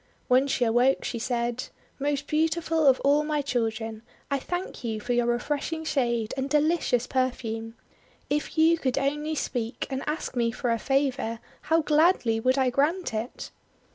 When 0.27 0.47
she 0.47 0.65
awoke, 0.65 1.03
she 1.03 1.19
said:— 1.19 1.65
:*Most 1.99 2.25
beautiful 2.25 2.87
of 2.87 2.99
all 3.01 3.23
my 3.23 3.43
children, 3.43 4.01
I 4.31 4.39
thank 4.39 4.83
you 4.83 4.99
for 4.99 5.13
your 5.13 5.27
refreshing 5.27 5.85
shade 5.85 6.33
and 6.35 6.49
delicious 6.49 7.05
per 7.05 7.29
fume. 7.29 7.75
If 8.27 8.57
you 8.57 8.79
could 8.79 8.97
only 8.97 9.35
speak, 9.35 9.85
and 9.91 10.01
ask 10.07 10.35
me 10.35 10.51
for 10.51 10.71
a 10.71 10.79
favour, 10.79 11.37
how 11.69 11.83
gladly 11.83 12.39
would 12.39 12.57
I 12.57 12.71
grant 12.71 13.13
it!' 13.13 13.51